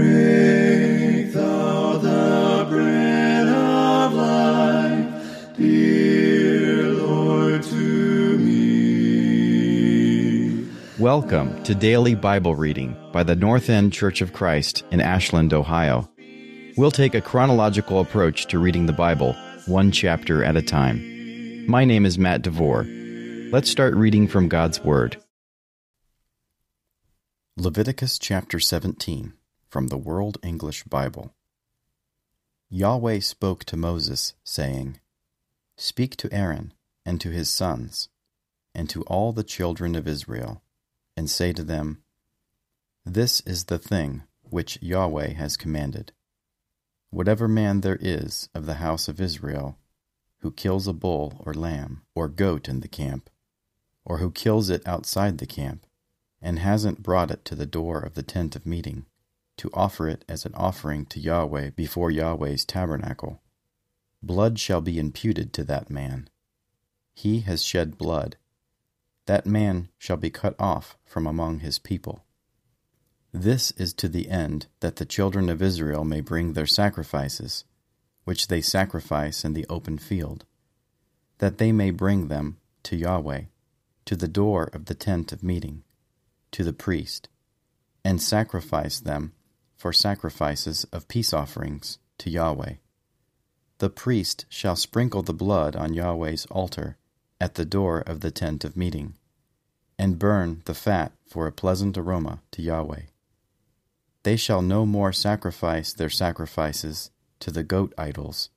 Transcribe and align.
Break 0.00 1.32
thou 1.34 1.98
the 1.98 2.66
bread 2.70 3.46
of 3.48 4.14
life, 4.14 5.54
dear 5.58 6.88
Lord, 6.88 7.62
to 7.64 8.38
me. 8.38 9.60
Welcome 10.98 11.62
to 11.64 11.74
Daily 11.74 12.14
Bible 12.14 12.54
Reading 12.54 12.96
by 13.12 13.24
the 13.24 13.36
North 13.36 13.68
End 13.68 13.92
Church 13.92 14.22
of 14.22 14.32
Christ 14.32 14.84
in 14.90 15.02
Ashland, 15.02 15.52
Ohio. 15.52 16.10
We'll 16.78 16.90
take 16.90 17.14
a 17.14 17.20
chronological 17.20 18.00
approach 18.00 18.46
to 18.46 18.58
reading 18.58 18.86
the 18.86 18.94
Bible, 18.94 19.36
one 19.66 19.92
chapter 19.92 20.42
at 20.42 20.56
a 20.56 20.62
time. 20.62 21.66
My 21.66 21.84
name 21.84 22.06
is 22.06 22.18
Matt 22.18 22.40
DeVore. 22.40 22.84
Let's 23.52 23.68
start 23.68 23.94
reading 23.94 24.28
from 24.28 24.48
God's 24.48 24.82
Word. 24.82 25.22
Leviticus 27.58 28.18
chapter 28.18 28.58
17 28.58 29.34
from 29.70 29.86
the 29.86 29.96
World 29.96 30.38
English 30.42 30.84
Bible. 30.84 31.32
Yahweh 32.68 33.20
spoke 33.20 33.64
to 33.64 33.76
Moses, 33.76 34.34
saying, 34.44 35.00
Speak 35.76 36.16
to 36.16 36.32
Aaron 36.32 36.74
and 37.06 37.20
to 37.20 37.30
his 37.30 37.48
sons, 37.48 38.08
and 38.74 38.90
to 38.90 39.02
all 39.02 39.32
the 39.32 39.44
children 39.44 39.94
of 39.94 40.06
Israel, 40.06 40.62
and 41.16 41.30
say 41.30 41.52
to 41.52 41.62
them, 41.62 42.02
This 43.06 43.40
is 43.40 43.64
the 43.64 43.78
thing 43.78 44.24
which 44.42 44.82
Yahweh 44.82 45.34
has 45.34 45.56
commanded. 45.56 46.12
Whatever 47.10 47.48
man 47.48 47.80
there 47.80 47.98
is 48.00 48.48
of 48.54 48.66
the 48.66 48.74
house 48.74 49.08
of 49.08 49.20
Israel 49.20 49.78
who 50.40 50.50
kills 50.50 50.86
a 50.86 50.92
bull 50.92 51.42
or 51.44 51.54
lamb 51.54 52.02
or 52.14 52.28
goat 52.28 52.68
in 52.68 52.80
the 52.80 52.88
camp, 52.88 53.30
or 54.04 54.18
who 54.18 54.30
kills 54.30 54.70
it 54.70 54.86
outside 54.86 55.38
the 55.38 55.46
camp, 55.46 55.86
and 56.40 56.58
hasn't 56.58 57.02
brought 57.02 57.30
it 57.30 57.44
to 57.44 57.54
the 57.54 57.66
door 57.66 58.00
of 58.00 58.14
the 58.14 58.22
tent 58.22 58.56
of 58.56 58.66
meeting, 58.66 59.06
to 59.60 59.70
offer 59.74 60.08
it 60.08 60.24
as 60.26 60.46
an 60.46 60.54
offering 60.54 61.04
to 61.04 61.20
Yahweh 61.20 61.68
before 61.76 62.10
Yahweh's 62.10 62.64
tabernacle. 62.64 63.42
Blood 64.22 64.58
shall 64.58 64.80
be 64.80 64.98
imputed 64.98 65.52
to 65.52 65.64
that 65.64 65.90
man. 65.90 66.30
He 67.12 67.40
has 67.40 67.62
shed 67.62 67.98
blood. 67.98 68.38
That 69.26 69.44
man 69.44 69.90
shall 69.98 70.16
be 70.16 70.30
cut 70.30 70.54
off 70.58 70.96
from 71.04 71.26
among 71.26 71.58
his 71.58 71.78
people. 71.78 72.24
This 73.34 73.70
is 73.72 73.92
to 73.94 74.08
the 74.08 74.30
end 74.30 74.68
that 74.80 74.96
the 74.96 75.04
children 75.04 75.50
of 75.50 75.60
Israel 75.60 76.04
may 76.04 76.22
bring 76.22 76.54
their 76.54 76.64
sacrifices, 76.64 77.64
which 78.24 78.48
they 78.48 78.62
sacrifice 78.62 79.44
in 79.44 79.52
the 79.52 79.66
open 79.68 79.98
field, 79.98 80.46
that 81.36 81.58
they 81.58 81.70
may 81.70 81.90
bring 81.90 82.28
them 82.28 82.56
to 82.84 82.96
Yahweh, 82.96 83.42
to 84.06 84.16
the 84.16 84.26
door 84.26 84.70
of 84.72 84.86
the 84.86 84.94
tent 84.94 85.32
of 85.32 85.42
meeting, 85.42 85.84
to 86.50 86.64
the 86.64 86.72
priest, 86.72 87.28
and 88.02 88.22
sacrifice 88.22 88.98
them 89.00 89.34
for 89.80 89.94
sacrifices 89.94 90.84
of 90.92 91.08
peace 91.08 91.32
offerings 91.32 91.96
to 92.18 92.28
Yahweh. 92.28 92.74
The 93.78 93.88
priest 93.88 94.44
shall 94.50 94.76
sprinkle 94.76 95.22
the 95.22 95.32
blood 95.32 95.74
on 95.74 95.94
Yahweh's 95.94 96.44
altar 96.50 96.98
at 97.40 97.54
the 97.54 97.64
door 97.64 98.00
of 98.00 98.20
the 98.20 98.30
tent 98.30 98.62
of 98.62 98.76
meeting, 98.76 99.14
and 99.98 100.18
burn 100.18 100.60
the 100.66 100.74
fat 100.74 101.12
for 101.26 101.46
a 101.46 101.52
pleasant 101.52 101.96
aroma 101.96 102.42
to 102.50 102.60
Yahweh. 102.60 103.04
They 104.22 104.36
shall 104.36 104.60
no 104.60 104.84
more 104.84 105.14
sacrifice 105.14 105.94
their 105.94 106.10
sacrifices 106.10 107.10
to 107.38 107.50
the 107.50 107.62
goat 107.62 107.94
idols, 107.96 108.50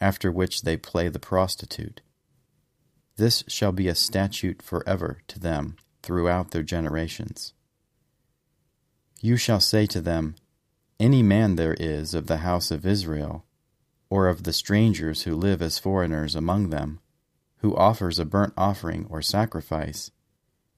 after 0.00 0.32
which 0.32 0.62
they 0.62 0.76
play 0.76 1.08
the 1.08 1.20
prostitute. 1.20 2.00
This 3.14 3.44
shall 3.46 3.70
be 3.70 3.86
a 3.86 3.94
statute 3.94 4.60
forever 4.60 5.18
to 5.28 5.38
them 5.38 5.76
throughout 6.02 6.50
their 6.50 6.64
generations. 6.64 7.52
You 9.20 9.36
shall 9.36 9.60
say 9.60 9.86
to 9.86 10.00
them, 10.00 10.34
any 11.04 11.22
man 11.22 11.56
there 11.56 11.76
is 11.78 12.14
of 12.14 12.28
the 12.28 12.38
house 12.38 12.70
of 12.70 12.86
Israel, 12.86 13.44
or 14.08 14.26
of 14.26 14.44
the 14.44 14.54
strangers 14.54 15.24
who 15.24 15.34
live 15.34 15.60
as 15.60 15.78
foreigners 15.78 16.34
among 16.34 16.70
them, 16.70 16.98
who 17.58 17.76
offers 17.76 18.18
a 18.18 18.24
burnt 18.24 18.54
offering 18.56 19.06
or 19.10 19.20
sacrifice, 19.20 20.10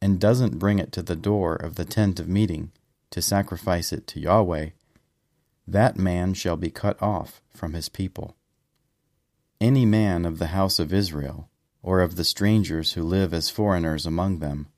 and 0.00 0.20
doesn't 0.20 0.60
bring 0.60 0.78
it 0.78 0.92
to 0.92 1.02
the 1.02 1.16
door 1.16 1.56
of 1.56 1.74
the 1.74 1.84
tent 1.84 2.20
of 2.20 2.28
meeting 2.28 2.70
to 3.10 3.20
sacrifice 3.20 3.92
it 3.92 4.06
to 4.06 4.20
Yahweh, 4.20 4.68
that 5.66 5.98
man 5.98 6.34
shall 6.34 6.56
be 6.56 6.70
cut 6.70 7.02
off 7.02 7.42
from 7.50 7.72
his 7.72 7.88
people. 7.88 8.36
Any 9.60 9.84
man 9.84 10.24
of 10.24 10.38
the 10.38 10.54
house 10.58 10.78
of 10.78 10.92
Israel, 10.92 11.48
or 11.82 12.00
of 12.00 12.14
the 12.14 12.22
strangers 12.22 12.92
who 12.92 13.02
live 13.02 13.34
as 13.34 13.50
foreigners 13.50 14.06
among 14.06 14.38
them, 14.38 14.68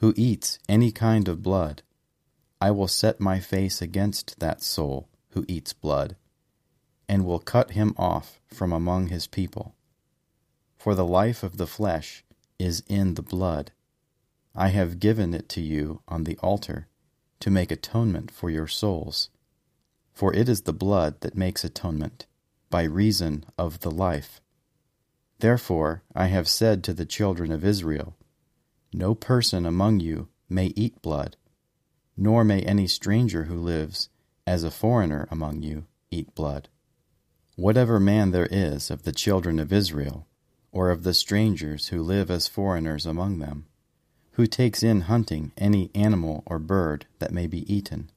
who 0.00 0.12
eats 0.14 0.58
any 0.68 0.92
kind 0.92 1.26
of 1.26 1.42
blood, 1.42 1.82
I 2.64 2.70
will 2.70 2.88
set 2.88 3.20
my 3.20 3.40
face 3.40 3.82
against 3.82 4.40
that 4.40 4.62
soul 4.62 5.10
who 5.32 5.44
eats 5.46 5.74
blood, 5.74 6.16
and 7.06 7.26
will 7.26 7.38
cut 7.38 7.72
him 7.72 7.94
off 7.98 8.40
from 8.46 8.72
among 8.72 9.08
his 9.08 9.26
people. 9.26 9.74
For 10.78 10.94
the 10.94 11.04
life 11.04 11.42
of 11.42 11.58
the 11.58 11.66
flesh 11.66 12.24
is 12.58 12.82
in 12.88 13.16
the 13.16 13.22
blood. 13.22 13.72
I 14.54 14.68
have 14.68 14.98
given 14.98 15.34
it 15.34 15.46
to 15.50 15.60
you 15.60 16.00
on 16.08 16.24
the 16.24 16.38
altar 16.38 16.88
to 17.40 17.50
make 17.50 17.70
atonement 17.70 18.30
for 18.30 18.48
your 18.48 18.66
souls. 18.66 19.28
For 20.14 20.32
it 20.32 20.48
is 20.48 20.62
the 20.62 20.72
blood 20.72 21.20
that 21.20 21.36
makes 21.36 21.64
atonement, 21.64 22.24
by 22.70 22.84
reason 22.84 23.44
of 23.58 23.80
the 23.80 23.90
life. 23.90 24.40
Therefore 25.40 26.02
I 26.14 26.28
have 26.28 26.48
said 26.48 26.82
to 26.84 26.94
the 26.94 27.04
children 27.04 27.52
of 27.52 27.62
Israel, 27.62 28.16
No 28.90 29.14
person 29.14 29.66
among 29.66 30.00
you 30.00 30.28
may 30.48 30.68
eat 30.68 31.02
blood 31.02 31.36
nor 32.16 32.44
may 32.44 32.60
any 32.60 32.86
stranger 32.86 33.44
who 33.44 33.56
lives 33.56 34.08
as 34.46 34.64
a 34.64 34.70
foreigner 34.70 35.26
among 35.30 35.62
you 35.62 35.86
eat 36.10 36.34
blood. 36.34 36.68
Whatever 37.56 38.00
man 38.00 38.30
there 38.30 38.48
is 38.50 38.90
of 38.90 39.04
the 39.04 39.12
children 39.12 39.58
of 39.58 39.72
Israel, 39.72 40.26
or 40.72 40.90
of 40.90 41.04
the 41.04 41.14
strangers 41.14 41.88
who 41.88 42.02
live 42.02 42.30
as 42.30 42.48
foreigners 42.48 43.06
among 43.06 43.38
them, 43.38 43.66
who 44.32 44.46
takes 44.46 44.82
in 44.82 45.02
hunting 45.02 45.52
any 45.56 45.90
animal 45.94 46.42
or 46.46 46.58
bird 46.58 47.06
that 47.20 47.32
may 47.32 47.46
be 47.46 47.72
eaten, 47.72 48.10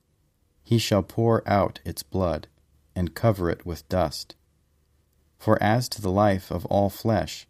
he 0.64 0.78
shall 0.78 1.04
pour 1.04 1.48
out 1.48 1.80
its 1.86 2.04
blood, 2.04 2.48
and 2.96 3.14
cover 3.14 3.50
it 3.50 3.66
with 3.66 3.88
dust. 3.88 4.36
For 5.38 5.62
as 5.62 5.88
to 5.90 6.02
the 6.02 6.12
life 6.12 6.50
of 6.50 6.66
all 6.66 6.90
flesh, 6.90 7.48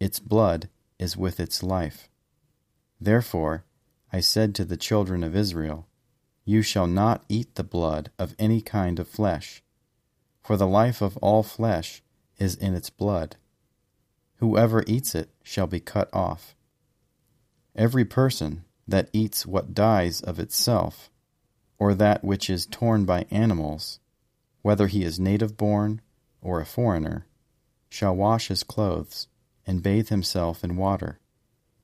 its 0.00 0.18
blood 0.18 0.70
is 0.98 1.16
with 1.16 1.38
its 1.38 1.62
life. 1.62 2.08
Therefore, 2.98 3.64
I 4.12 4.20
said 4.20 4.54
to 4.56 4.64
the 4.64 4.76
children 4.76 5.22
of 5.22 5.36
Israel, 5.36 5.86
You 6.44 6.62
shall 6.62 6.88
not 6.88 7.24
eat 7.28 7.54
the 7.54 7.64
blood 7.64 8.10
of 8.18 8.34
any 8.38 8.60
kind 8.60 8.98
of 8.98 9.08
flesh, 9.08 9.62
for 10.42 10.56
the 10.56 10.66
life 10.66 11.00
of 11.00 11.16
all 11.18 11.42
flesh 11.42 12.02
is 12.38 12.56
in 12.56 12.74
its 12.74 12.90
blood. 12.90 13.36
Whoever 14.36 14.82
eats 14.86 15.14
it 15.14 15.30
shall 15.44 15.66
be 15.68 15.80
cut 15.80 16.08
off. 16.12 16.56
Every 17.76 18.04
person 18.04 18.64
that 18.88 19.10
eats 19.12 19.46
what 19.46 19.74
dies 19.74 20.20
of 20.20 20.40
itself, 20.40 21.10
or 21.78 21.94
that 21.94 22.24
which 22.24 22.50
is 22.50 22.66
torn 22.66 23.04
by 23.04 23.26
animals, 23.30 24.00
whether 24.62 24.88
he 24.88 25.04
is 25.04 25.20
native 25.20 25.56
born 25.56 26.00
or 26.42 26.60
a 26.60 26.66
foreigner, 26.66 27.26
shall 27.88 28.16
wash 28.16 28.48
his 28.48 28.64
clothes 28.64 29.28
and 29.66 29.82
bathe 29.82 30.08
himself 30.08 30.64
in 30.64 30.76
water, 30.76 31.20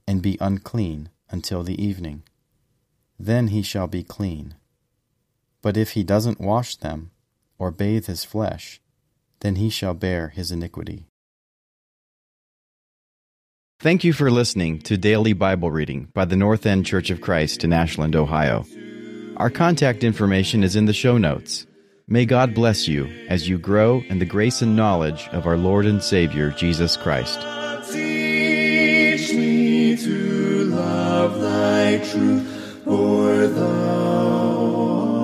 and 0.09 0.23
be 0.23 0.39
unclean 0.41 1.11
until 1.31 1.63
the 1.63 1.83
evening. 1.83 2.23
Then 3.19 3.49
he 3.49 3.63
shall 3.63 3.87
be 3.87 4.03
clean. 4.03 4.55
But 5.63 5.77
if 5.77 5.93
he 5.93 6.05
doesn't 6.05 6.41
wash 6.41 6.77
them, 6.77 7.11
or 7.59 7.71
bathe 7.71 8.07
his 8.07 8.25
flesh, 8.25 8.81
then 9.41 9.57
he 9.57 9.71
shall 9.71 9.95
bear 9.95 10.29
his 10.29 10.51
iniquity. 10.51 11.07
Thank 13.79 14.05
you 14.05 14.13
for 14.13 14.31
listening 14.31 14.79
to 14.81 14.97
Daily 14.97 15.33
Bible 15.35 15.71
Reading 15.71 16.09
by 16.15 16.25
the 16.25 16.37
North 16.37 16.65
End 16.65 16.87
Church 16.87 17.11
of 17.11 17.21
Christ 17.21 17.63
in 17.63 17.73
Ashland, 17.73 18.17
Ohio. 18.17 18.65
Our 19.37 19.51
contact 19.51 20.03
information 20.03 20.65
is 20.65 20.77
in 20.77 20.87
the 20.87 20.95
show 20.95 21.19
notes. 21.19 21.67
May 22.09 22.25
God 22.25 22.55
bless 22.55 22.89
you 22.89 23.07
as 23.29 23.49
you 23.49 23.59
grow 23.59 24.03
in 24.09 24.19
the 24.19 24.25
grace 24.25 24.63
and 24.63 24.77
knowledge 24.77 25.29
of 25.29 25.47
our 25.47 25.59
Lord 25.59 25.85
and 25.85 26.03
Savior, 26.03 26.51
Jesus 26.53 26.97
Christ. 26.97 27.39
Thy 31.57 31.99
truth, 31.99 32.83
for 32.85 33.47
thou 33.47 35.16